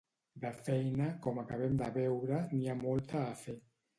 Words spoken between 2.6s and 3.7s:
ha molta a fer.